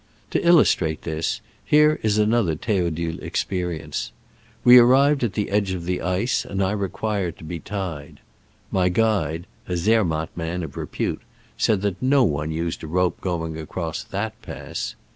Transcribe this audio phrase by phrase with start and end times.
[0.31, 4.11] To illustrate this, here is another Theodule experience.
[4.63, 8.19] We arrived at the edge of the ice, and I re quired to be tied.
[8.71, 11.21] My guide (a Zermatt man of repute)
[11.55, 14.95] said that no one used a rope going across that pass.